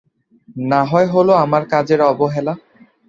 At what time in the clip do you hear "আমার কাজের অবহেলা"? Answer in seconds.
1.43-2.53